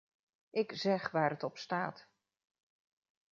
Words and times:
Ik 0.49 0.71
zeg 0.71 1.11
waar 1.11 1.29
het 1.29 1.43
op 1.43 1.57
staat. 1.57 2.07